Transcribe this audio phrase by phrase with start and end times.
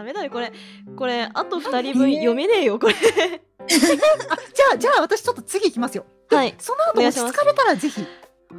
[0.00, 0.52] ダメだよこれ。
[0.96, 2.94] これあと2人分読めねえよこれ。
[3.60, 6.06] あじゃあじゃあ私ちょっと次行きますよ。
[6.30, 6.54] はい。
[6.58, 8.04] その後落ち着かれたらぜひ。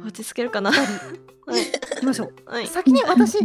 [0.06, 0.70] 落ち着けるかな。
[0.70, 0.78] はい。
[0.84, 2.34] 行きましょう。
[2.46, 2.66] はい。
[2.68, 3.38] 先に私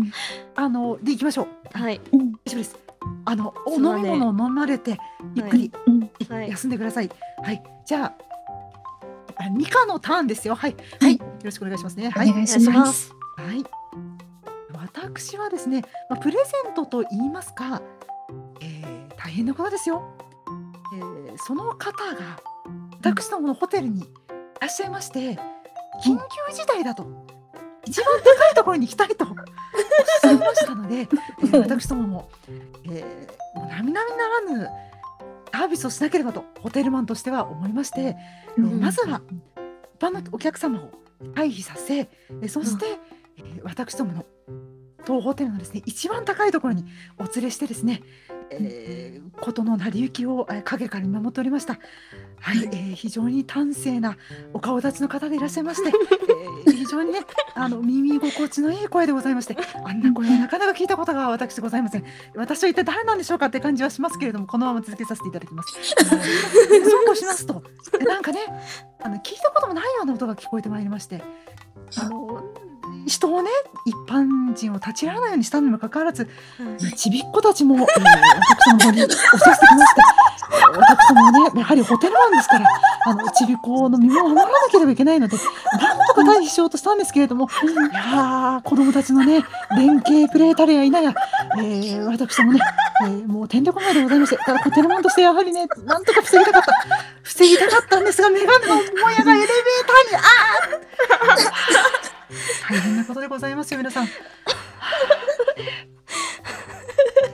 [0.56, 1.78] あので行きましょう。
[1.78, 2.00] はい。
[2.14, 2.34] うん。
[2.34, 2.78] 大丈夫です。
[3.26, 4.98] あのお飲み物を飲まれて
[5.34, 6.12] ゆっくりうん。
[6.30, 6.50] はい。
[6.50, 7.10] 休んでください。
[7.44, 7.64] はい。
[7.86, 8.14] じゃあ
[9.44, 10.54] あミカのターンですよ。
[10.54, 10.76] はい。
[11.02, 11.18] はい。
[11.18, 12.10] よろしくお願いしますね。
[12.10, 12.30] はい。
[12.30, 13.12] お願いします。
[13.38, 13.87] はい。
[15.20, 17.82] 私はですね、まあ、プレゼントと言いますか、
[18.62, 20.16] えー大変なことですよ。
[20.96, 22.40] えーその方が
[23.04, 24.04] 私どものホテルにい
[24.60, 25.20] らっしゃいまして、
[26.04, 26.18] 緊
[26.50, 27.06] 急事態だと、
[27.86, 29.34] 一番高いところに行きたいと おっ
[30.22, 32.30] しゃいましたので、えー私どもも、
[32.86, 34.70] えーもう並々ならぬ
[35.52, 38.02] サービスをしなければと、ホテルマンとしては思いまして、
[38.58, 39.22] えーうんまずは
[39.96, 40.92] 一般のお客様を
[41.34, 42.86] 退避させ、えーそして、
[43.38, 44.26] えー私どもの
[45.08, 46.84] 当ホテルのですね一番高いところに
[47.18, 48.04] お連れしてですね、
[48.52, 51.80] えー、事の成り行きをえー陰から見守っておりました。
[52.40, 54.18] はい、えー非常に端正な
[54.54, 55.90] お顔立ちの方でいらっしゃいまして、
[56.66, 57.22] えー非常にね
[57.56, 62.04] あの耳心地のいい声でございまして、あんな声はなかなか聞いたことが私ございません。
[62.36, 65.74] 私は一体誰なんでしょうかって感じはしますけれども、このまま続けさせていただきます。
[65.78, 67.64] えそうこうしますと、
[68.00, 68.40] えなんかね、
[69.02, 71.24] あの聞いたこともないような音が聞こえてまいりまして、
[71.98, 72.44] あの
[73.08, 73.50] 人をね
[73.86, 76.28] 一般人を立ち入らないようにしたにもかかわらず
[76.96, 80.02] ちびっ子たちも、えー、私の方に押し寄せてきまして
[80.50, 82.66] えー私どもねやはりホテルマンですから
[83.06, 85.38] あのちびっ子の身も守らなければいけないので
[85.80, 89.44] なんとか退避しようとしたんですけれどもいやー子供たちのね
[89.76, 91.14] 連携プレーたるや否や、
[91.60, 92.60] えー、私どもね、
[93.04, 96.74] えーもうてんてこまいでございましてただホテルマンとしてやはりねなんとか防ぎたかった。
[97.24, 99.48] 防ぎたかったんですがメガネのもやがエレベー
[99.86, 101.97] ターにあー
[102.70, 104.08] 大変なことでございますよ皆さん。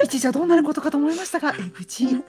[0.03, 2.23] 一時はどうなることかと思いましたが、えー無事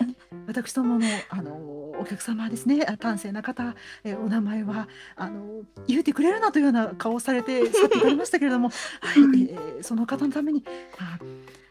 [0.46, 1.52] 私どものあの
[1.98, 8.76] お客様ですねあ端正な方、えーお名前はあの言うてくれるなというような顔をされて去っていかれましたけれども、はい
[9.18, 10.64] えーその方のために、
[10.98, 11.63] まあえー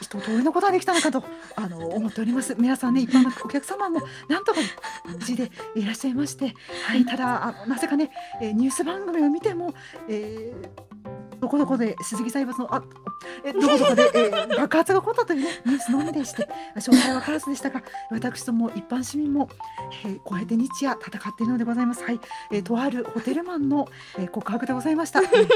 [0.00, 1.24] 一通りのことができたのかと
[1.56, 2.54] あの思っております。
[2.58, 4.60] 皆さんね一般のお客様もなんとか
[5.06, 6.54] 無事でいらっしゃいまして、
[6.86, 8.10] はい、ただあのなぜかね、
[8.40, 9.74] えーニュース番組を見ても、
[10.08, 10.94] えー
[11.40, 12.82] どこどこで鈴木財閥のあ
[13.44, 19.48] えどこどこで、えー爆発が起こったという、ね、ニュースのみでして詳細は分からずでしたが私ども一般市民も、
[20.04, 22.04] えー、こうやって日夜戦っているのでございます。
[22.04, 22.20] はい、
[22.52, 25.20] えーとあるホテルマンの、えー告白でございました。
[25.20, 25.48] えー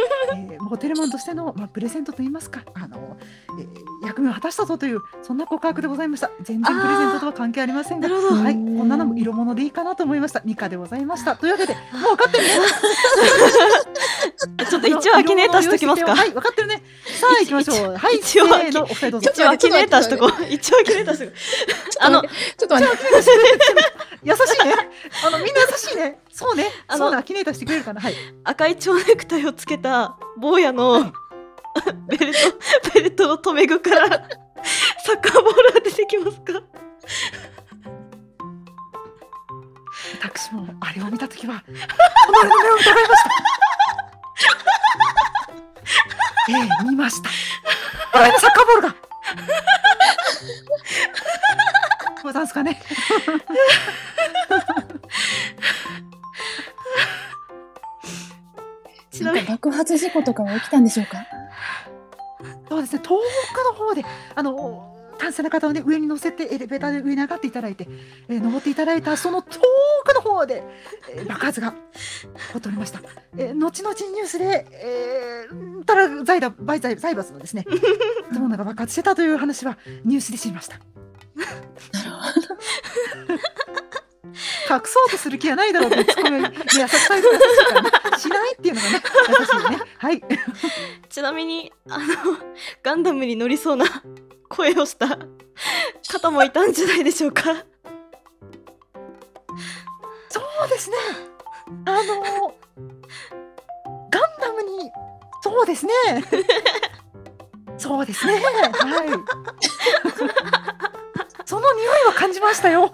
[0.53, 3.17] えーホテルマンとしての、まあ、プレゼントといいますかあの、
[3.59, 6.31] えー役目を果たしたぞというそんな告白でございました。
[6.43, 10.41] 全然プレゼントとは関係ありませんがはい、こんなのも色物でいいかなと思いました。
[10.45, 11.37] ミカでございました。
[11.37, 12.50] というわけで、もう分かってるね。
[14.69, 16.83] ちょっと一応アキネーターしときますかはい、分かってるね。
[17.05, 17.97] さあ、行きましょう。
[17.97, 19.31] はい、一応の、お二人どうぞ。
[19.33, 21.35] 一応アキネーターしとこう一応アキネーターし とこう
[22.01, 22.97] あのちょっと待って。
[24.25, 24.75] 優しいね。
[25.25, 26.19] あの、みんな優しいね。
[26.33, 26.71] そうね。
[26.87, 28.01] あのそうキネーターしてくれるかな。
[28.01, 28.15] はい。
[28.45, 31.13] 赤い蝶ネクタイをつけた坊やの
[32.09, 32.39] ベルト
[32.95, 36.61] ベルトの留め具からサッカーボールが出てきますか？
[40.21, 43.68] 私もあれを見たときは、己の目を疑いました。
[46.49, 47.31] ええ見ました。
[48.13, 48.95] あれのサッカーボールが。
[52.23, 52.81] どうなんですかね。
[59.11, 61.27] ちなみに爆発事故とかは起きたんでしょうか？
[62.69, 63.21] そうですね、東
[63.53, 64.05] 北の方で、
[64.35, 64.88] あの、
[65.19, 67.89] 男性の方をね、上に乗せて、エレベーターで上に上がっていただいて、
[68.29, 69.61] えー登っていただいた、その遠
[70.05, 70.62] くの方で、
[71.11, 71.73] えー爆発が
[72.55, 73.01] 起こりました。
[73.37, 77.65] えー後々ニュースで、えー、たら財だ財財財閥のですね、
[78.33, 80.79] 建物が爆発してたという話はニュースで知りました。
[80.79, 80.84] な
[82.05, 83.39] るほど。
[84.71, 89.03] 隠そうとする気はないだろうと、ツッコミ優しさ優しいからね、しないっていうのがね、
[89.41, 89.79] 優しいよね。
[89.97, 90.23] はい。
[91.09, 92.05] ちなみにあの
[92.83, 93.87] ガンダムに乗りそうな
[94.49, 95.19] 声をした
[96.11, 97.55] 方もいたんじゃないでしょうか
[100.29, 100.97] そうですね。
[101.85, 102.55] あの
[104.11, 104.91] ガンダムに、
[105.43, 105.93] そうですね。
[107.79, 108.41] そうですね。
[108.41, 109.09] はい。
[111.75, 112.93] 匂いは感じましたよ。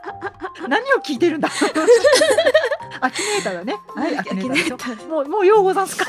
[0.68, 1.48] 何を聞いてるんだ。
[3.00, 3.76] アキネーターだね。
[3.94, 6.04] はい、アキネーターもう、もうようござんすか。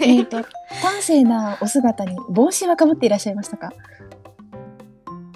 [0.00, 0.38] えっと
[0.82, 3.70] 端正なお姿に帽子はかぶっていらっしゃいましたか？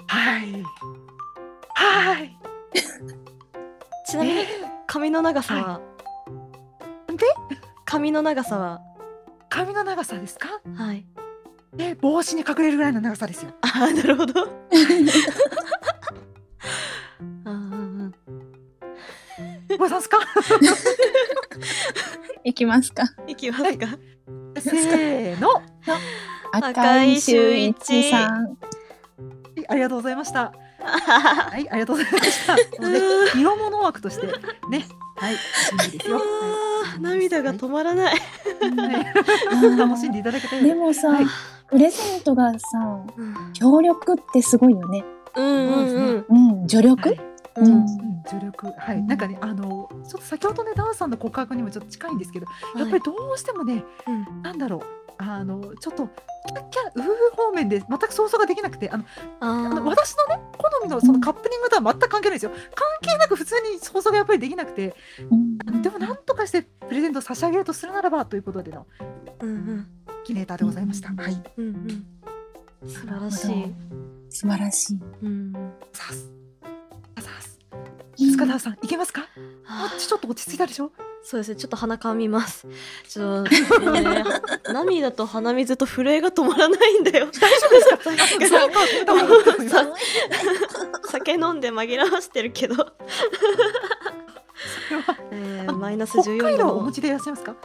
[0.07, 0.63] はい。
[1.73, 2.37] はい。
[4.07, 4.47] ちなみにえ
[4.87, 7.25] 髪の長さは、ーで、
[7.85, 8.81] 髪の長さは？
[9.49, 10.61] 髪の長さですか？
[10.75, 11.05] はい
[11.75, 13.51] で帽子に隠れるぐらいの長さですよ。
[13.61, 18.13] あーなるほど あーうん
[19.69, 20.19] うんござんすか？
[22.43, 23.03] いきますか。
[23.27, 23.87] いきますか
[24.59, 25.61] せーの。
[26.51, 28.31] 赤井秀一さん。
[28.31, 28.57] はい
[29.69, 30.51] ありがとうございました。
[30.83, 32.55] はい、ありがとうございました。
[32.81, 34.33] なのでう色物枠としてね、
[35.15, 35.37] はい、い
[35.87, 36.17] いですよ。
[36.17, 36.21] は
[36.93, 38.17] あー涙が止まらない、い
[38.75, 41.25] はい楽しんでいただけたようでもさ、はい
[41.73, 42.59] プレゼントがさ、
[43.17, 43.53] うん。
[43.53, 45.03] 協力ってすごいよね。
[45.35, 45.51] うんう
[46.19, 46.25] ん
[46.61, 47.19] うん、助力、はい。
[47.55, 47.87] うん。
[48.27, 48.67] 助力。
[48.77, 52.45] はい、なんかねあのちょっと先ほどねダンさんの告白にもちょっと近いんですけど、
[52.77, 54.41] やっぱりどうしてもねうん。
[54.43, 54.81] なんだろう。
[55.17, 58.97] あのちょっとキャッキャウー方面で全く想像ができなくてあ
[59.69, 62.51] の私のね好みのそのカップリングとは全く関係ないですよ。
[62.75, 64.95] 関係なく普通に想像がやっぱりできなくて。
[65.31, 65.81] うん。
[65.81, 68.85] でもなんとかしてプレゼントを差し上げるとするならばということでの。
[69.41, 69.87] うんうん
[70.23, 72.89] キネーターでございました、はいうんうん。
[72.89, 73.73] 素晴らしい、
[74.29, 74.99] 素晴らしい。
[75.23, 75.53] うん、
[75.91, 76.31] さす
[77.19, 77.59] さす
[78.31, 79.27] 塚田さんいけますか
[79.67, 80.91] あちょっと落ち着いたでしょ
[81.23, 82.67] そうですねちょっと鼻かみます
[83.07, 84.25] ちょっと、ね、
[84.67, 88.67] 涙と鼻水と震えが止まらないんだよ大丈夫ですか
[91.09, 92.87] 酒飲んで紛らわしてるけど、それ
[95.01, 97.55] はえー、あマイナス北14度の海道お持ちでいらっしゃいますか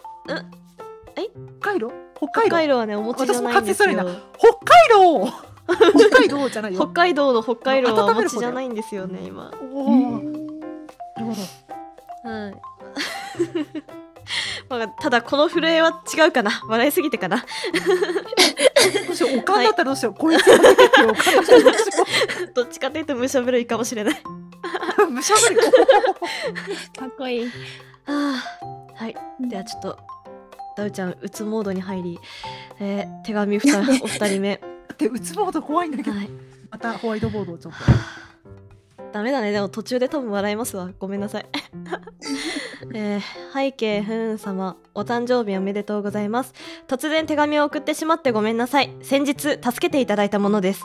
[1.17, 2.57] ええ北海道北北海道。
[2.57, 4.03] 海道はねお持ちじゃないんです私も
[4.39, 5.49] 北海道
[6.09, 6.81] 北海道じゃないよ。
[6.81, 8.31] 北海道の北海道はお温める方。
[8.31, 9.51] だよ持ちじゃないんですよね今。
[9.73, 10.23] おおなる
[11.17, 11.35] ほ
[12.25, 12.55] どはい。
[14.69, 16.63] まあ、ただこの震えは違うかな。
[16.69, 17.39] 笑いすぎてかな。
[17.39, 17.45] ど
[19.13, 24.23] うしようおかんだったらどうしよう、こいつが出ておかんだったらどうしよ どっちかというとむしゃぶるいかもしれない。
[24.99, 25.57] うむしゃぶり。
[25.57, 27.51] かっこいい。
[28.07, 29.03] あー。
[29.03, 29.17] はい。
[29.41, 29.99] ではちょっと
[30.79, 32.21] ダウちゃんうつモードに入り、
[32.79, 34.55] えー手紙ふたお二人目。
[34.93, 36.13] ってうつボード怖いんだけど。
[36.13, 36.31] はい。
[36.71, 37.79] またホワイトボードをちょっと。
[39.13, 39.51] ダメだね。
[39.51, 40.91] でも途中で多分笑いますわ。
[41.01, 41.47] ごめんなさい。
[42.95, 43.21] えー、
[43.53, 46.55] 背景ふん様お誕生日おめでとうございます。
[46.87, 48.95] 突然手紙を送ってしまってごめんなさい。
[49.03, 50.85] 先日助けていただいたものです。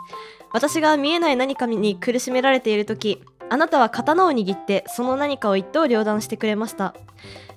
[0.52, 6.96] 私が見えない何かに苦しめられている時あなたは刀を握ってその何かを一刀両断してくれました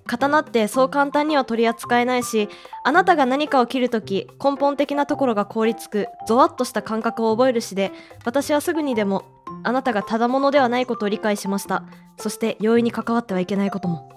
[0.07, 2.49] 刀ってそう簡単には取り扱えないし
[2.85, 7.93] あなたが何かを切るとき根本的なところが凍りつくゾワッとした感覚を覚えるしで
[8.25, 9.25] 私はすぐにでも
[9.63, 11.85] あなたがただものではないことを理解しました。
[12.19, 14.16] そして容易に関わってはいけないことも。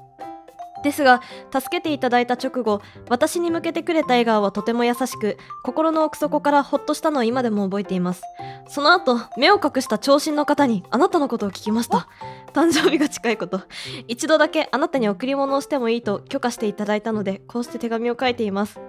[0.83, 1.21] ですが
[1.53, 8.23] 助けていただいた直後私に向けてくれた笑顔はとても優しく心の奥底からほっとしたのを今でも覚えています。
[8.67, 12.07] その後目を隠した長身の方にあなたのことを聞きました。
[12.53, 13.61] 誕生日が近いこと。
[14.07, 18.79] 一度だけあなたに贈り物をしてもいいと許可していただいたのでこうして手紙を書いています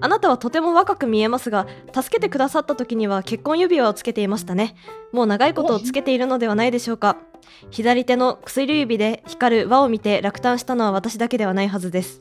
[0.00, 4.76] あなたはとても若く見えますが助けてくださった時には結婚指輪をつけていましたね。
[5.12, 7.16] もう長いことをつけているのではないでしょうか。
[7.70, 12.20] 左手の薬指で光る輪を見て落胆したのは私だけではないはずです、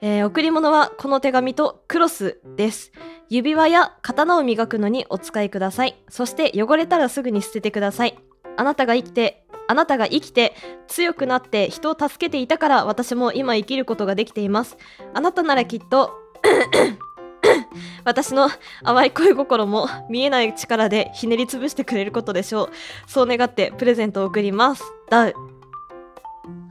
[0.00, 2.92] えー贈り物はこの手紙とクロスです。
[3.28, 5.96] 指輪や刀を磨くのにお使いください。
[6.08, 8.18] そして汚れたらすぐに捨ててください。
[8.56, 10.54] あなたが生きてあなたが生きて
[10.86, 14.76] 強くなって人を助けていたから私も今生きることができています。
[15.12, 16.12] あなたならきっと
[18.04, 18.48] 私の
[18.84, 22.70] 淡い恋心も見えない力でひねりつぶしてくれることでしょう。
[23.06, 24.84] そう願ってプレゼントを送ります。
[25.10, 25.34] ダウ。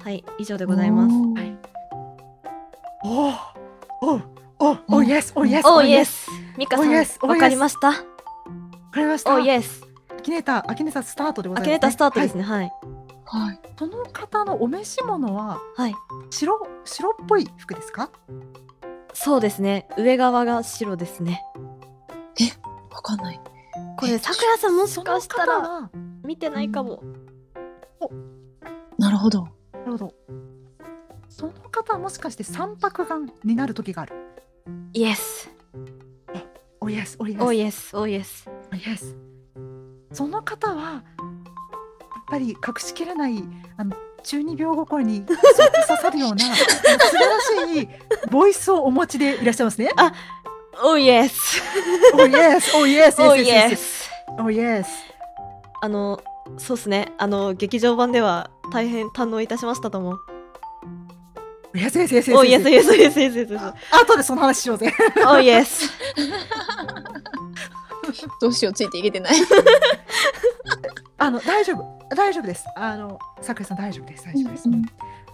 [0.04, 1.14] はい以上でございます。
[1.14, 1.58] はい。
[3.04, 3.36] おー。
[4.02, 4.22] おー。
[4.60, 4.80] おー。
[4.88, 6.96] おーイエスおーイエスおーイエススミカさん Oh.
[7.22, 7.88] Oh, わかりました？
[7.90, 7.94] わ
[8.92, 9.36] かりました。
[9.36, 9.84] おーイエス
[10.18, 12.72] アキネーターアキネータースタートでございます、ね、アキネータースタートですね、ねはい。
[13.26, 13.60] はい。
[13.78, 15.96] その方のお召し物ははい。
[16.30, 18.10] 白白っぽい服ですか？
[19.16, 19.88] そうですね。
[19.98, 21.42] 上側が白ですね。
[22.92, 23.40] わかんない。
[23.98, 25.90] これさくらさんもしかしたら
[26.24, 27.02] 見てないかも。
[29.00, 29.48] なるほど。
[29.74, 30.14] なるほど。
[31.30, 34.16] その方はもしかして三白眼になる時がある？
[34.94, 35.50] イエス
[36.80, 39.16] おイエスおイエスおーイエスおーイエスイエス
[40.12, 41.04] その方はやっ
[42.28, 43.44] ぱり隠しきれない
[43.78, 43.96] あの
[44.26, 45.38] 中二病心に刺
[46.02, 47.40] さるような素晴ら
[47.74, 47.90] しい
[48.32, 49.90] ボイスをお持ちでいらっしゃいますね。
[50.84, 51.62] おーイエス
[52.16, 54.90] おイエスおイエスおーイエスおイエス
[55.82, 56.22] あの
[56.58, 60.20] そうですねあの劇場版では大変堪能いたしましたと思う
[61.76, 64.94] おイエスイエスイエスおーイエスイエスイエスイエスイエス後でその話しようぜ。
[65.18, 65.90] おーイエス
[68.42, 69.34] どうしよう、ついていけてない。
[71.18, 72.66] あの大丈夫大丈夫です。
[72.76, 74.68] あのさくらさん大丈夫です大丈夫です。
[74.70, 74.86] うんうん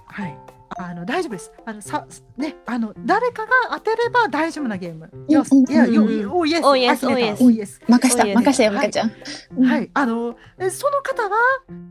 [0.06, 0.38] はい。
[0.78, 1.52] あの大丈夫です。
[1.66, 2.06] あのさ
[2.38, 5.10] ねあの誰かが当てれば大丈夫なゲーム。
[5.28, 7.82] んよしいやうんようんおイエスおイエスあ決めたおイエスおイエス。
[7.88, 9.12] 任したおいえ任したよちゃん。
[9.58, 11.38] うんはいあのえその方は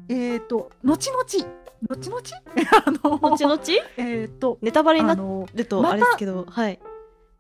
[0.09, 2.21] えっ、と後々後々？
[2.87, 3.61] あの後々？
[3.97, 6.79] えっ、とネタバレになるとあれですけど、はい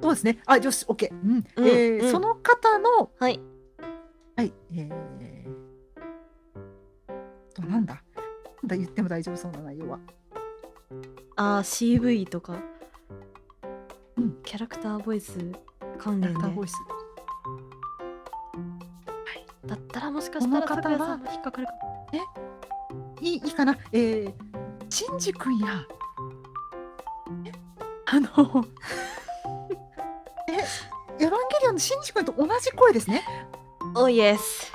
[0.01, 0.39] そうですね。
[0.47, 1.13] あよしオッケー。
[1.13, 3.41] うんうんえその方のはい
[4.37, 4.93] はいえー、
[7.61, 7.95] となんだ？
[7.95, 9.99] なんだ言っても大丈夫そうな内容は。
[11.37, 12.57] あー CV とか、
[14.17, 14.37] うん。
[14.45, 15.39] キャラクターボイス
[15.99, 16.41] 関連で。
[16.41, 16.75] キャラクターボイス。
[19.67, 21.73] だったらもしかしたら拓也さんも引っかかるか
[23.21, 23.77] いいいいかな？
[23.93, 24.33] えー、
[24.89, 25.87] シンジ君や。
[27.45, 27.53] え？
[28.07, 28.29] あの
[30.49, 30.55] え？
[31.23, 33.23] エヴァンゲリオンのシンジ君と同じ声ですね。
[33.95, 34.73] おイエス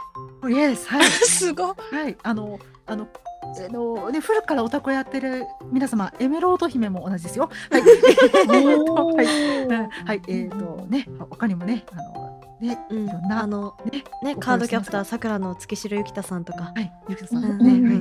[0.48, 1.06] イエスはい。
[1.10, 1.76] すごい。
[1.92, 2.18] はい。
[2.24, 3.08] あのあの
[3.44, 7.50] あのね古くからオタクをやってる皆様エメロード姫も同じですよ。
[7.72, 7.82] はい。
[8.90, 9.28] おはい。
[10.06, 10.22] はい。
[10.28, 13.08] えっ、とね他にもねあのねうん。
[13.08, 16.74] いろんなあのねねカードキャプターさくらの月城ゆきたさんとか。
[16.76, 16.92] はい。
[17.10, 17.44] ゆきとさん。
[17.44, 17.58] うん。
[17.60, 17.96] ね、うんはい。
[17.96, 18.00] う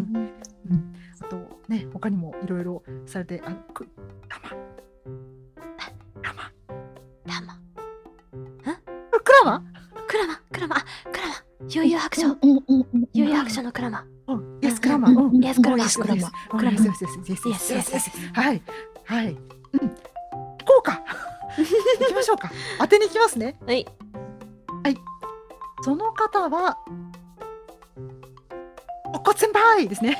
[0.74, 1.36] ん、あと
[1.68, 3.86] ね他にもいろいろされてあのく
[4.28, 4.48] たま
[6.22, 6.50] たま
[7.26, 7.60] ラマ
[9.22, 9.62] クラマ？
[10.06, 10.76] クラマクラマ。
[10.76, 11.34] あクラマ。
[11.68, 12.28] 悠々白書。
[13.12, 14.04] 悠々白書のクラマ
[15.10, 15.44] マうんうん。
[15.44, 18.32] イエスクラマイエスクラマクラマイエス Yes, yes, yes, yes.
[18.34, 18.62] はい。
[19.04, 19.26] はい。
[19.28, 19.38] うん。
[19.38, 19.88] 行
[20.64, 21.02] こうか。
[22.00, 22.50] 行きましょうか。
[22.78, 23.56] 当てに行きますね。
[23.66, 23.86] はい。
[25.84, 26.78] その方は
[29.12, 30.16] おこ先輩ですね。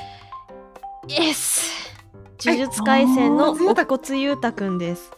[1.08, 1.94] イエス
[2.38, 5.10] 呪術廻戦のお骨ゆうたくんです。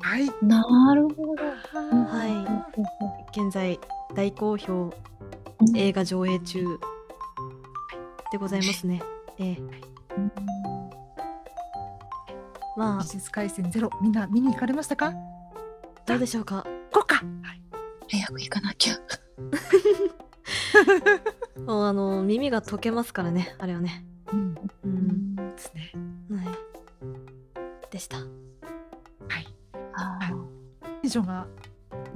[0.00, 0.30] はい。
[0.40, 0.62] な
[0.94, 1.44] るほど。
[1.44, 2.60] は
[3.34, 3.40] い。
[3.40, 3.80] 現在
[4.14, 4.92] 大好評。
[5.74, 6.78] 映画上映中
[8.30, 9.02] でございますね。
[9.38, 9.58] ええ。
[12.76, 13.02] まあ。
[13.02, 13.90] 技術回戦ゼロ。
[14.02, 15.14] みんな見に行かれましたか？
[16.06, 16.64] どうでしょうか？
[16.92, 17.16] 行こうか。
[17.16, 17.22] は
[17.54, 17.62] い。
[18.10, 18.98] 早く行かなきゃ。
[21.66, 24.04] もうあの耳が溶けますからねあれはね。
[24.32, 24.54] うん。
[24.84, 25.36] うん。
[25.36, 25.92] ですね。
[26.30, 26.46] はい。
[27.90, 28.18] でした。
[28.18, 28.26] はい。
[29.94, 30.18] あ
[31.02, 31.46] テンションが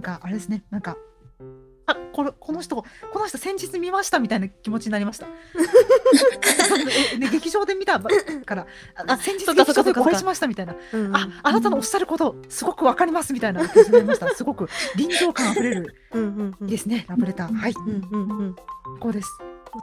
[0.00, 0.62] があれですね。
[0.70, 0.96] なんかあ
[2.12, 2.84] これこの人こ
[3.18, 5.26] の人先日見ましたみたいな気持ちになりました。
[7.14, 8.10] え ね、劇場で見たば
[8.44, 8.66] から
[8.96, 10.74] ああ先日劇場でお会いしましたみたいな。
[10.92, 14.28] うんああなたのおっしゃることすごくわかりますみたいな気持ちになりました。
[14.34, 15.94] すごく臨場感あふれる
[16.60, 17.54] ですねラブレター。
[17.54, 18.56] はいうんうんうん。
[19.00, 19.30] こうです。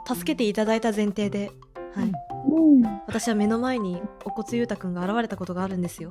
[0.06, 1.50] 助けていただいた前提で、
[1.94, 2.12] はい
[2.48, 2.82] うん。
[2.82, 3.00] うん。
[3.06, 6.10] 私は目の前にお骨ゆうたくんが現れたことがあるんですよ。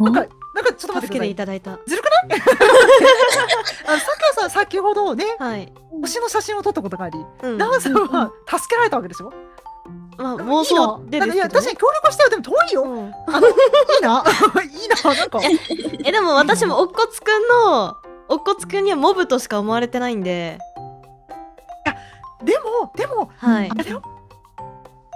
[0.00, 1.58] なんかなんかちょっと待助けてってください。
[1.58, 1.78] いただいた。
[1.86, 2.40] ずるくない？
[4.50, 9.32] 先ほどねはい、星の写真を撮ったことがありうん、ナオさんは助けられたわけでしょ
[10.18, 12.30] まあ妄想でですけど、ね、いいないや確かに協力したよ。
[12.30, 12.82] でも遠いよ。
[12.82, 13.12] うん。
[13.34, 14.24] あのいいな。
[14.62, 15.40] いいななんか。
[16.04, 17.96] えでも私もおっこつくんの
[18.28, 20.58] おっこつくんにはモブとしか思われてないんで。
[22.42, 23.70] でもでもはい。
[23.70, 24.02] あれだよ。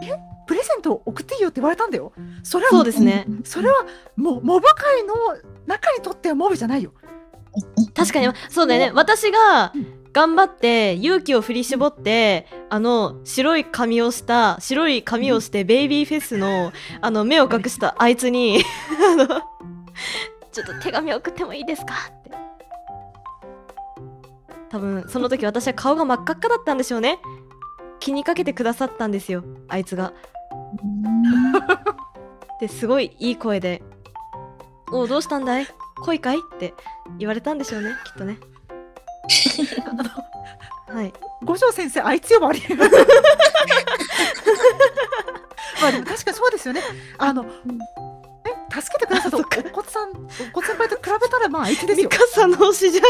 [0.02, 0.32] え？
[0.46, 2.12] プレゼント送っていいよって言われたんだよ。
[2.42, 3.26] それはそうですね。
[3.44, 3.74] それは
[4.16, 5.14] もうモブ界の
[5.66, 6.92] 中にとってはモブじゃないよ
[7.94, 8.92] 確かにそうだよね。
[8.94, 9.73] 私が
[10.12, 18.62] 頑張って勇気を振り絞ってあの白い髪をした白い髪をしてベイビーフェスのあの目を隠したあいつに
[19.14, 19.26] あの
[20.50, 22.32] ちょっと手紙送ってもいいですかって。
[24.71, 27.18] 多分その時私は顔が真っ赤っかだったんでしょうね。
[28.00, 30.12] 気にかけてくださったんですよあいつが。
[32.61, 33.82] ですごいいい声で
[34.92, 35.66] 「おうどうしたんだい？
[36.04, 36.75] 恋かい?」って
[37.18, 38.38] 言われたんでしょうねきっとね。
[40.92, 41.12] はい。
[41.44, 42.62] 五条先生あいつ呼ばわり
[45.80, 46.82] まあでも確かにそうですよね。
[47.18, 47.50] あのえ
[48.80, 49.59] 助けてくださったおそっか。
[49.64, 50.14] おこつさんお
[50.52, 52.11] こつ先輩と比べたらまああいつですミよ。
[52.11, 53.04] カさんの推しじゃん。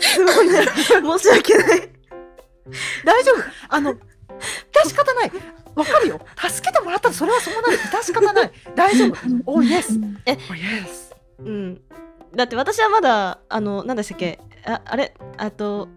[0.00, 0.64] すごいね。
[0.76, 1.90] 申し訳ない。
[3.04, 3.42] 大丈夫。
[3.68, 3.98] あの致
[4.88, 5.32] し方ない。
[5.74, 6.20] わかるよ。
[6.48, 7.78] 助けてもらったらそれはそうなる。
[7.78, 8.52] 致し方ない。
[8.74, 9.16] 大丈夫。
[9.46, 9.90] おイエス。
[10.50, 11.07] おイエス
[11.38, 11.80] うん。
[12.34, 14.38] だって私はまだあの何でしたっけ？
[14.64, 15.14] ああれ？
[15.36, 15.88] あと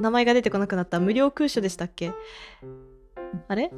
[0.00, 1.00] 名前が出てこなくなった。
[1.00, 2.12] 無料空所でしたっけ？
[3.48, 3.70] あれ？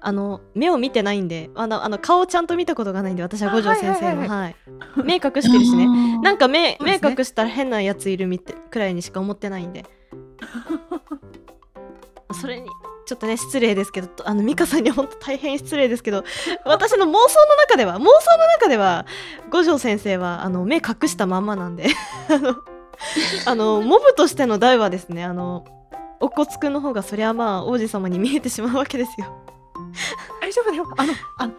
[0.00, 4.38] あの目を見てないんであのあの顔ちゃんと見たことがないんで私は五条先生のあはいはいはい。
[4.38, 4.48] は。
[4.50, 4.56] い。
[5.04, 5.88] 目隠してるしね。
[6.22, 9.84] なんかか目,、目隠したら変なやついるみてくらいにしか思ってないんで。
[12.40, 12.68] それに
[13.08, 16.24] ちょっとね失礼ですけどあの美香さんに本当大変失礼ですけど
[16.66, 18.04] 私の妄想の中では妄想
[18.36, 19.06] の中では
[19.50, 21.86] 五条先生はあの目隠したまんまなんで
[22.28, 22.56] あの
[23.46, 25.64] あのモブとしての代はですねあの
[26.20, 29.42] おっこつくんの方がそりゃまあ王子様に見えてしまうわけですよ。
[30.42, 30.94] 大丈夫だよ。
[30.98, 31.52] あのあの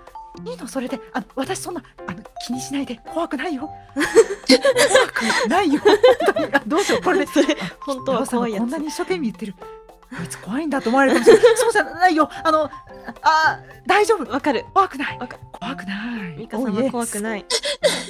[0.45, 0.67] いいの？
[0.67, 0.99] それで。
[1.13, 2.99] あの私そんなあの気にしないで。
[3.11, 3.71] 怖くないよ。
[3.97, 5.07] 怖
[5.43, 5.81] くないよ。
[6.67, 7.01] どうしよう。
[7.01, 7.25] これで。
[7.25, 8.61] それ本当は怖いやつ。
[8.61, 9.55] こんなに一生懸命言ってる
[10.17, 12.29] こいつ怖いんだと思われるかもしれないそうじゃないよ。
[12.43, 12.69] あの
[13.21, 14.31] あ大丈夫。
[14.31, 14.65] わかる。
[14.73, 15.19] 怖くない。
[15.19, 16.37] 怖くない。
[16.37, 17.45] ミカさんは怖くいない。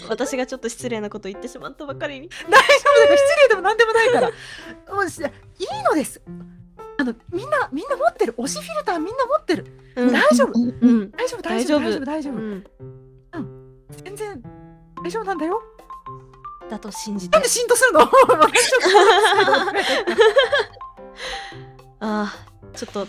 [0.08, 2.29] 私がちょっと失礼なこと言ってしまったばかりに。
[2.29, 4.29] 大丈夫だから失礼でも何でもないから。
[4.96, 5.27] もうしいい
[5.84, 6.22] のです。
[6.98, 8.34] あのみんなみんな持ってる。
[8.34, 9.65] 推しフィルターみんな持ってる。
[9.96, 10.12] うん。
[10.13, 10.53] 大丈夫。
[10.53, 12.06] 大丈夫大丈夫大丈夫。
[12.06, 12.63] 大丈夫うん。
[14.03, 14.44] 全然
[15.03, 15.62] 大丈夫なんだよ。
[16.70, 17.34] だと信じて。
[17.34, 18.00] なんで浸透するの？
[18.01, 18.82] 私ちょっ
[22.00, 23.08] あーちょっと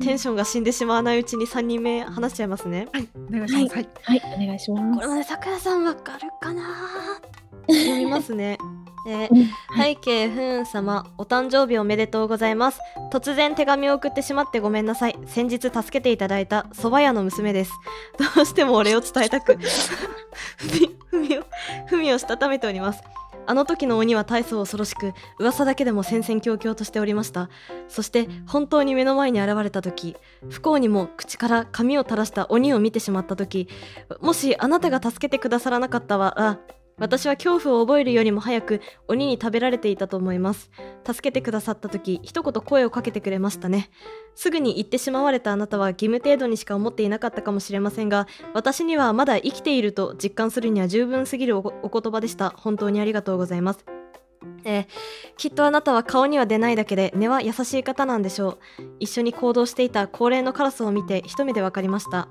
[0.00, 2.88] テンションが死んでしまわないうちに3人目話しちゃいますね。
[2.92, 3.74] ーはいお願いします。
[3.74, 3.88] はい。
[4.02, 6.62] はい、お願いしまこれまでさくらさんわかるかな
[7.68, 8.58] 読みますね。
[9.08, 9.46] えー
[9.76, 12.80] 背景ふーん様お誕生日おめでとうございます。
[13.12, 15.18] 突然手紙を送ってしまってごめんなさい。
[15.26, 17.72] 先日助けていただいた蕎麦屋の娘です。
[18.34, 19.56] どうしてもお礼を伝えたく
[20.58, 21.42] ふみふみを
[21.86, 23.02] ふみをしたためております
[23.46, 27.48] あの時の鬼は大層恐ろしく噂だけでも戦々恐々としておりました。
[27.88, 30.16] そして本当に目の前に現れた時
[30.50, 33.68] 不幸にも口から髪を垂らした鬼を見てしまった時
[34.20, 36.60] もしあなたが助けてくださらなかったら
[36.98, 40.70] 私は恐怖を覚えるよりも早く鬼に食べられていたと思います。
[41.06, 43.90] 助けてくださった時一言声をかけてくれましたね。
[44.34, 52.54] すぐに言ってしまわれたあなたは義務程度にしか思っていなかったかもしれませんが私にはまだ生きていると実感するには十分すぎるおお言葉でした。
[52.56, 53.84] 本当にありがとうございます。
[54.64, 54.86] えー
[55.36, 58.58] きっとあなたは顔には出ないだけで根は優しい方なんでしょう。
[59.00, 62.28] 一緒に行動していた高齢のカラスを見て一目で分かりました。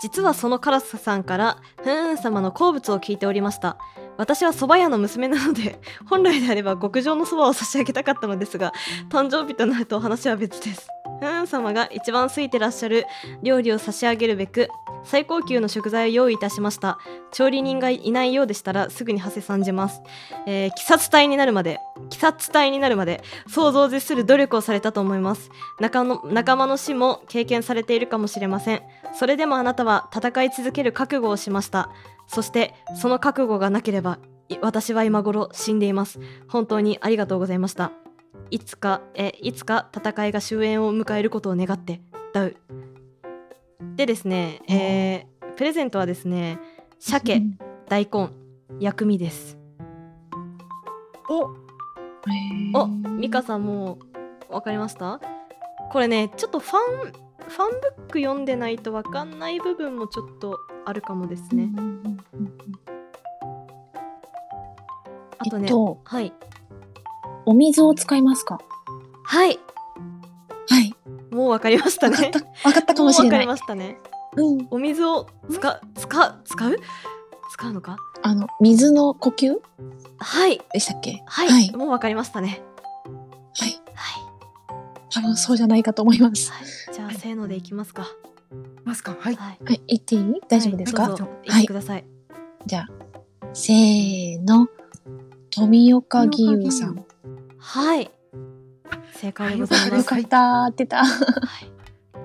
[0.00, 3.76] 実はそのカラスさんからふーん様の好物を聞いておりました。
[4.18, 8.72] 私は蕎麦屋の娘なので 本来であれば極上の蕎麦を差し上げたかったのですが
[9.10, 10.88] 誕生日となると話は別です。
[11.20, 13.06] ふーん様が一番好いてらっしゃる
[13.42, 14.68] 料理を差し上げるべく
[15.06, 16.98] 最高級の食材を用意いたしました。
[17.32, 20.00] 調理人がいないようでしたらすぐに馳せ参じます、
[20.46, 25.50] えー、鬼殺隊になるまで鬼殺隊になるまで想像を絶する努力をされたと思います。
[25.80, 28.82] 仲の仲間の死も経験されているかもしれません。
[29.14, 31.90] それでもあなたは戦い続ける覚悟をしました。
[32.26, 34.18] そしてその覚悟がなければ
[34.60, 36.20] 私は今頃死んでいます。
[36.48, 37.92] 本当にありがとうございました。
[38.50, 42.00] いつかえいつか戦いが終焉を迎えることを願って
[42.32, 42.56] ダウ。
[43.96, 46.58] でですね、えープレゼントはですね
[46.98, 47.40] 鮭
[47.88, 48.28] 大根
[48.78, 49.56] 薬味です。
[51.30, 51.54] お。
[52.78, 53.98] おミカさんも
[54.48, 55.18] う分かりました？
[55.90, 56.78] これねちょっとファン
[57.48, 61.70] ファンブック読んでないと分かんない部分もちょっとあるかもですね、
[65.38, 66.34] あとね、えっとはい。
[67.46, 68.58] お水を使いますか？
[69.24, 69.60] はいはい。
[71.46, 72.16] もう分かりましたね。
[72.16, 72.68] わかった。
[72.68, 73.46] わかったかもしれう分かりない。
[73.46, 73.96] ましたね。
[74.36, 74.66] うん。
[74.70, 76.34] お水を使使う？
[76.44, 76.76] 使う？
[77.52, 77.96] 使うのか？
[78.22, 79.56] あの、水の呼吸？
[80.18, 80.60] はい。
[80.72, 81.22] でしたっけ？
[81.26, 81.70] はい、はい。
[81.76, 82.62] もう分かりましたね。
[83.58, 83.70] はい。
[83.94, 84.22] はい、
[85.12, 86.50] 多分そうじゃないかと思います。
[86.50, 88.08] はい、じゃあせーのでいきますか。
[88.84, 89.16] ますか。
[89.18, 89.36] はい。
[89.36, 89.58] はい。
[89.64, 89.82] はい。
[89.86, 90.40] 言っていい？
[90.48, 91.28] 大丈夫ですか、はい、どうぞ。
[91.44, 92.04] 言ってください、
[92.66, 92.88] じゃあ、
[93.54, 94.68] せーの。
[95.50, 97.04] 富岡義勇さん。
[97.58, 98.10] はい
[99.14, 99.98] 正解でございます。
[99.98, 101.04] よかったーってた。
[101.04, 101.04] は
[101.64, 101.70] い。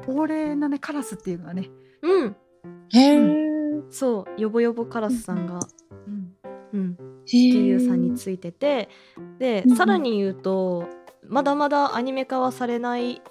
[0.06, 1.70] 高齢なねカラスっていうのはね、
[2.02, 2.36] うん。
[2.94, 3.84] へー。
[3.92, 5.60] そうヨボヨボカラスさんが
[6.08, 6.34] うん、
[6.74, 6.98] うん。
[7.26, 8.90] へー義勇さんについてて
[9.40, 9.78] でうんうん。
[9.78, 10.88] さらに言うと
[11.28, 13.22] まだまだアニメ化はされない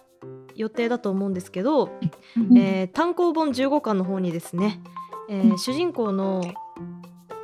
[0.54, 1.90] 予定だと思うんですけど、
[2.36, 4.80] うんえー単行本15巻の方にですね、
[5.28, 5.58] えーうん。
[5.58, 6.42] 主人公の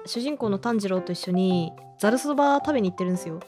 [0.06, 3.40] 主人公の炭治郎と一緒にざるそば食べに行ってるんですよ。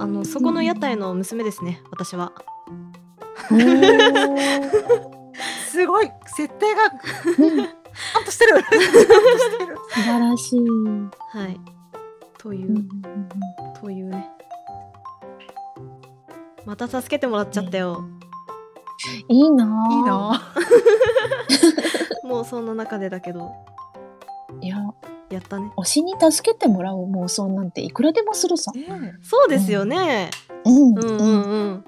[0.00, 2.32] あのそこの屋台の娘ですね私は。
[5.68, 6.82] すごい設定が。
[7.38, 7.64] うん。
[7.64, 8.62] ちゃんとしてる。
[9.90, 10.60] 素晴らしい。
[10.60, 11.60] はい。
[12.38, 12.88] という、うんうん
[13.80, 14.28] というね。
[16.64, 18.18] また助けてもらっちゃったよ、うん
[19.28, 20.52] いいなぁいいな
[22.28, 23.52] もうそんな中でだけど。
[24.60, 24.76] いや、
[25.34, 25.70] やったね。
[25.76, 28.72] 推しに助けてもらう妄想なんていくらでもするさ。
[28.72, 30.30] ねそうですよね、
[30.64, 30.98] うん。
[30.98, 31.20] うん。
[31.20, 31.84] うんうん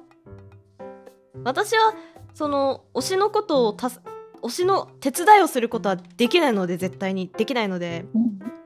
[1.42, 1.94] 私は
[2.34, 4.00] その推しのことをたす
[4.42, 7.30] 推しの手伝いをすることはできないので絶対に。
[7.36, 8.04] できないので。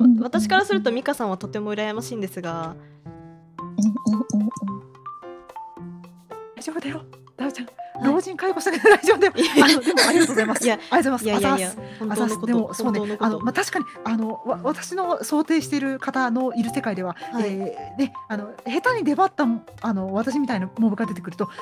[0.01, 0.07] うん。
[0.17, 0.21] うん。
[0.21, 2.77] 私からすると美香さんはとても羨ましいんですが。
[3.07, 3.15] うん。
[4.15, 4.25] うん。
[4.33, 4.43] うん。
[4.43, 4.51] うん。
[6.57, 7.03] 大丈夫だよ。
[7.37, 7.67] ダウちゃん。
[7.67, 10.65] はい老人介護したけど大丈夫だよいやいやあのでもありがとうございます。
[10.65, 11.99] いやありがとうごいやいやいやざいますあざっす。
[12.01, 12.41] 本あざっす。
[12.41, 12.59] で当のこと。
[12.59, 13.17] もそうね。
[13.21, 17.51] あのまあ確かにあのわ私の想定している方のいる世界では、はい。
[17.51, 19.47] えーねあの下手に出張った
[19.83, 21.55] あの私みたいなモブが出てくると犯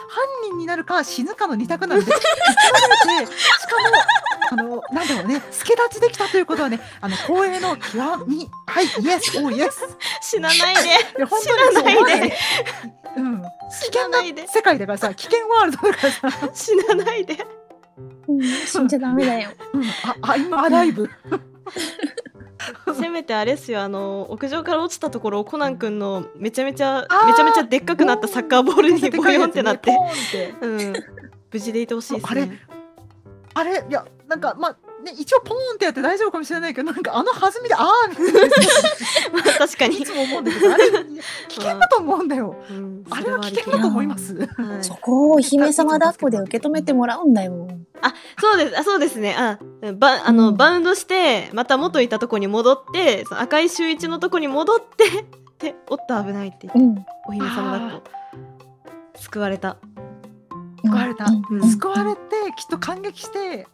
[0.48, 2.22] 人になるか死ぬかの二択なので しかも
[4.50, 8.48] あのなんだろうね助立ちできたということはねあの光栄の極み。
[8.66, 9.36] はいイエス。
[9.42, 9.84] おイエス。
[10.22, 10.82] 死なないで。
[11.18, 12.20] いや本当に死なないで。
[12.28, 12.36] ね
[13.16, 13.42] うん。
[13.42, 14.46] 危死険ななないで。
[14.46, 17.38] 世界だからさ 危険ワールドだからさ、死なないで。
[18.28, 19.50] うん、死んじゃダメだよ。
[19.72, 21.08] うん、ああ今アライブ。
[22.94, 23.82] せめてあれっすよ。
[23.82, 29.96] あの屋上から落ちたところをコナン君のめちゃめちゃめちゃめちゃでっかくなったサッカーボールにボヨンってなって。
[30.60, 30.92] うん。
[31.52, 32.58] 無事でいてほしいですあれね
[33.54, 38.40] あれいやなんかまあね一応ポーンってやって大丈夫かもしれないけどなんかあの弾みでああみたいな
[39.32, 39.98] まあ確かに。
[39.98, 40.90] いつも思うんだけどあれ
[41.48, 42.56] 危険だと思うんだよ。
[42.70, 43.04] うん。
[43.10, 44.34] あれは危険だと思います。
[44.34, 44.84] はい。
[44.84, 47.68] そこをお姫様抱っこで受け止めてもらうんだよ。
[48.40, 48.78] そうです。
[48.78, 49.34] あそうですね。
[49.34, 49.58] あ
[49.94, 50.56] ばあの、うん。
[50.56, 55.24] バウンドしてまた元いたとこに戻ってその赤い周一のとこに戻って
[55.58, 57.04] でおっと危ないって言ってうん。
[57.28, 58.02] お姫様抱っこ
[59.16, 59.76] 救われた。
[60.84, 61.26] 救われた、
[61.70, 62.20] 救われて
[62.56, 63.68] きっと感激して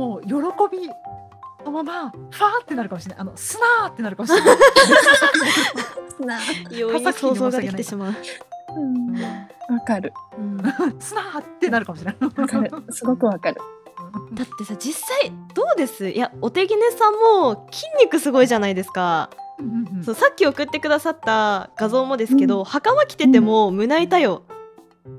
[0.00, 0.32] もう喜
[0.74, 0.88] び
[1.64, 3.20] のままファーってなるかもしれない。
[3.20, 4.56] あのスナーってなるかもしれない。
[6.24, 6.38] な
[6.70, 8.14] 容易に想像ができてしまう、
[8.76, 9.12] うん。
[9.12, 10.14] わかる。
[10.38, 10.56] うん。
[10.56, 12.70] だスナーってなるかもしれない。
[12.90, 13.60] すごくわかる。
[14.32, 17.12] ってさ実際どうですいやお手ぎねさん。
[17.12, 19.66] も筋肉すごいじゃないですか、うん。
[19.66, 19.96] うん。
[19.98, 20.04] うん。
[20.04, 24.44] そうさっき送ってくださった画像もですけど、袴着てても胸板よ、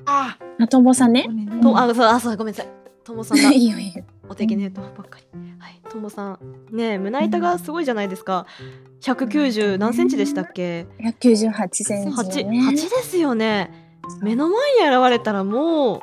[0.07, 1.13] ああともさん。
[1.13, 1.27] ね。
[1.29, 2.55] ーとあそうあそうごめん。
[2.55, 2.69] なさい
[3.03, 3.37] ともさん。
[3.37, 4.03] だいいよいいよ。
[4.31, 5.25] お手ぎねとばっかり。
[5.59, 5.81] はい。
[5.89, 6.39] ともさん。
[6.71, 8.45] ねえ胸板がすごいじゃないですか。
[9.01, 12.59] 190何センチでしたっけ？198センチ 8, よね。
[12.69, 13.99] 8ですよね。
[14.21, 16.01] 目の前に現れたらも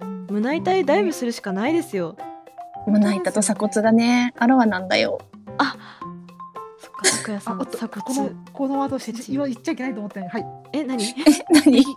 [0.00, 2.16] う胸板へダイブするしかないですよ。
[2.86, 5.18] 胸板と鎖骨がね、あらわなんだよ。
[6.78, 10.44] そっかさんあおっと鎖この骨このワードして今言っちゃいけないと思ったねはい。
[10.72, 11.02] え何？
[11.04, 11.14] え、
[11.50, 11.80] 何？
[11.80, 11.96] 今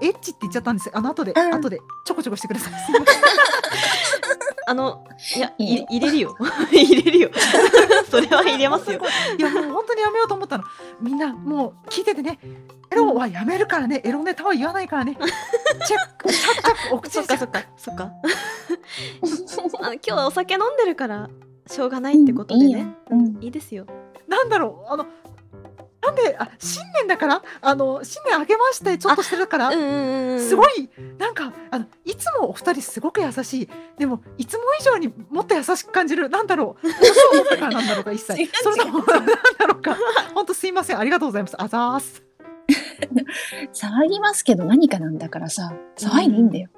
[0.00, 0.86] エッチって言っちゃったんです。
[0.86, 1.54] よあの後で、うん。
[1.54, 2.72] 後でちょこちょこしてください。
[4.66, 5.04] あの
[5.36, 6.36] いやい入れるよ。
[6.70, 7.30] 入れるよ。
[8.10, 9.00] それは入れますよ。
[9.38, 10.64] いやもう本当にやめようと思ったの。
[11.00, 12.38] みんなもう聞いててね。
[12.90, 14.00] エロはやめるからね。
[14.04, 15.16] エロネタは言わないからね。
[15.86, 17.62] チェックチャッチャックお口にそっかそっか。
[17.76, 18.10] そっか。
[19.80, 21.28] あの今日はお酒飲んでるから
[21.66, 22.78] しょうがないってことでいいよ。
[22.78, 23.38] ね、うん。
[23.42, 23.86] いいですよ。
[24.28, 24.92] なんだろう。
[24.92, 25.06] あの
[26.04, 27.42] なんであ新年だから？
[27.60, 29.68] あの新年明けましてちょっとしてるから？
[29.68, 30.40] うんうんうんうん。
[30.40, 33.68] すごいなんかあのいつもお二人すごく優しい。
[33.98, 36.86] でもいつも以上にもっと優しく感じるなんだろう？
[36.86, 38.50] 年を取ったからなんだろうか一切。
[38.62, 39.32] それともなんだ
[39.66, 39.96] ろうか。
[40.34, 41.54] 本当すいませんありがとうございます。
[41.62, 42.22] あざーす。
[43.72, 46.68] 騒ぎますけど何かなんだからさ、騒いでいいんだよ。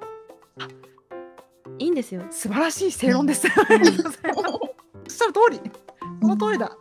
[1.79, 2.23] いいんですよ。
[2.31, 3.47] 素晴らしい正論です。
[3.47, 4.11] うございますおっ
[5.07, 5.71] しゃる通り。
[6.21, 6.75] その通りだ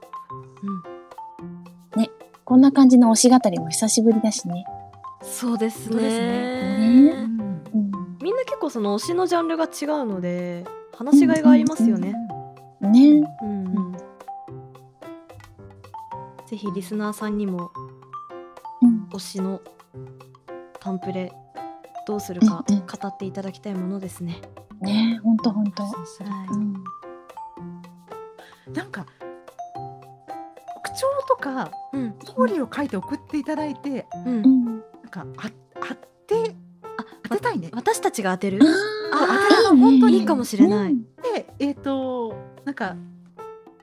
[2.47, 4.65] こんな感じの推し語りも久しぶりだしね。
[5.21, 7.27] そうですね。
[8.23, 12.15] みんな結構その推しのジャンルが違うので話しがいがありますよね、
[12.81, 13.27] ね。
[13.43, 13.97] うんうん
[16.47, 17.73] ぜひリスナーさんにも
[18.81, 19.09] うん。
[19.13, 19.61] 推しの
[20.79, 21.33] タンプレ
[22.07, 24.41] どうするか語っていただきたいものですね。
[24.81, 25.85] ねほんとほんと。
[25.85, 26.75] そうそうはうん。
[28.73, 29.05] なんか
[30.97, 31.97] 特徴とかい。
[31.97, 32.15] うん。
[32.25, 34.37] ストーリーを書いて送っていただいてうん。
[34.37, 34.41] う。
[34.41, 34.65] ん。
[34.65, 37.71] なんかあ当てあ当てたいね。
[37.73, 38.61] 私たちが当てる？
[39.13, 40.95] あ当てるの本当にいいかもしれない。
[41.35, 42.97] でえっ、となんか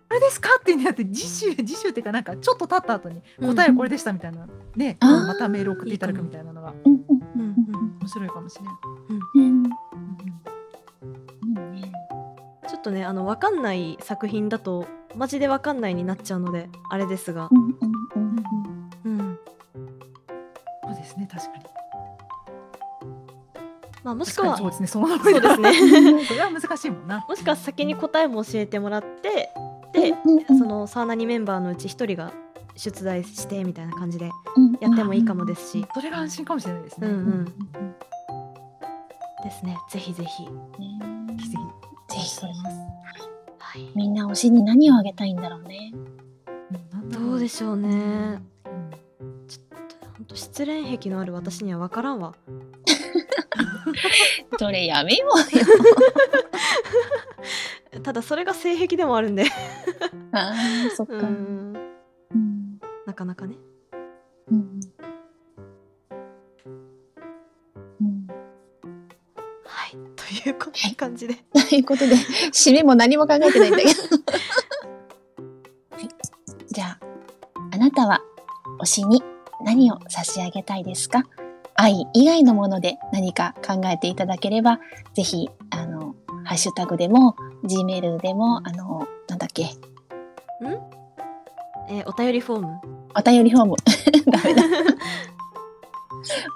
[0.10, 0.49] これですか？
[0.60, 5.28] っていうのやって次週次週っていうかなんかちょっと経った後に答えはこれでしたみたいな、ねあー。
[5.28, 6.99] またメール送っていただくみたいなのがうんうん
[7.36, 7.97] うんうん。
[7.99, 8.73] 面白いかもしれない。
[9.36, 9.63] うん。
[12.67, 17.49] ちょっとねあのわかんない作品だとマジでわかんないになっちゃうのであれですが。
[17.52, 17.76] う、んうん
[18.15, 18.36] うん
[19.06, 19.19] うん。
[19.19, 19.39] うん。
[20.84, 21.65] そうですね確かに。
[24.04, 27.26] まあもしくはそうですねその れは難しいもんな。
[27.28, 29.49] もしくは先に答えも教えてもらって
[29.93, 30.13] で
[30.47, 32.32] そのサーナニメンバーのうち一人が
[32.76, 37.08] 出題してみたいな感じでうんやってもいいかもですし、それが安心かもしれないですね。
[37.08, 37.21] うんうん。
[37.21, 37.95] うんうん
[39.43, 39.78] ですね。
[39.89, 40.49] ぜひぜひ、ぜ
[41.38, 42.13] ひぜひ。
[42.15, 43.33] ぜひ
[43.95, 45.91] みんな推しに何をあげたいんだろうね。
[47.09, 47.89] どうでしょうね。
[47.89, 47.91] う
[48.39, 48.49] ん
[49.47, 49.65] ちょっ
[49.99, 52.33] と本当失恋癖のある私には分からんわ。
[54.59, 55.65] それやめようよ。
[58.03, 59.45] ただそれが性癖でもあるんで。
[60.31, 61.15] ああ、そっか。
[63.05, 63.55] なかなかね。
[64.49, 64.79] うんうん
[70.49, 72.15] いうこんな感じでということで、
[72.51, 73.91] 締めも何も考えてないんだけど。
[75.95, 76.10] はい、
[76.73, 76.99] じゃあ、
[77.73, 78.21] あなたは
[78.82, 79.23] 推しに
[79.63, 81.23] 何を差し上げたいですか？
[81.75, 84.79] 愛以外のもので何か考えていただければ、
[85.15, 89.71] ぜひ、あの、ハッシュタグでも、Gmail でも、あの、なんだっけ、
[91.89, 92.79] えーお便りフォーム
[93.17, 93.75] お便りフォーム。
[94.32, 94.63] ダメだ。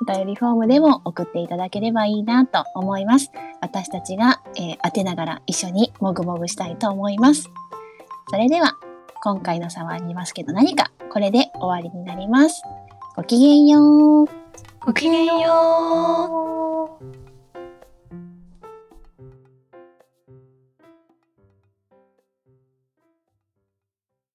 [0.02, 3.30] お便りフォームでも送っていただければいいなと思います。
[3.62, 7.50] 私たちが、えー当てながら一緒にもぐもぐしたいと思います。
[8.30, 8.78] それでは、
[9.24, 12.62] 今回の差はありますけど何か、これで終わりになります。
[13.16, 14.28] ごきげんよう。
[14.86, 17.27] ごきげんよう